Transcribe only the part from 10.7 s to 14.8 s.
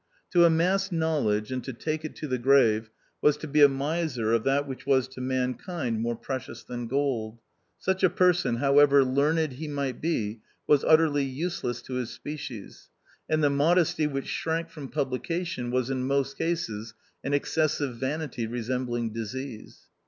utterly use less to his" species; and the modesty which shrank